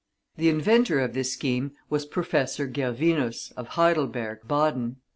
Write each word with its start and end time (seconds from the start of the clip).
The 0.35 0.49
inventor 0.49 0.99
of 0.99 1.13
this 1.13 1.31
scheme 1.31 1.73
was 1.91 2.07
Professor 2.07 2.65
Gervinus, 2.67 3.51
of 3.55 3.67
Heidelberg 3.77 4.47
(Baden). 4.47 4.95